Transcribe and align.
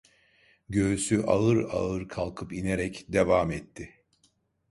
Göğsü 0.69 1.21
ağır 1.23 1.57
ağır 1.63 2.07
kalkıp 2.07 2.53
inerek 2.53 3.05
devam 3.13 3.51
etti. 3.51 3.89